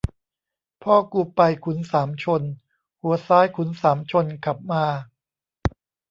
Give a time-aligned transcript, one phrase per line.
[0.83, 2.41] พ่อกูไปขุนสามชน
[3.01, 4.85] หัวซ้ายขุนสามชนขับมา